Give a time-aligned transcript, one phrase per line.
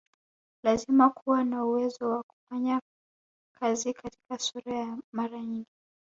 [0.63, 2.81] Lazima kuwa na uwezo wa kufanya
[3.59, 5.69] kazi katika sura ya mara nyingi